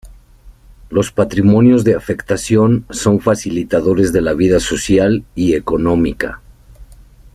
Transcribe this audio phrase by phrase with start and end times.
[0.89, 6.41] Los patrimonios de afectación son facilitadores de la vida social y económica.